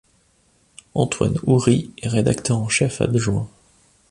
[0.95, 3.47] Antoine Oury est rédacteur en chef adjoint.